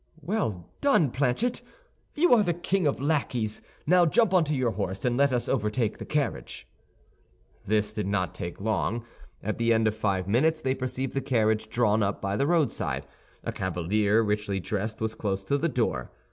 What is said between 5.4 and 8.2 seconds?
overtake the carriage." This did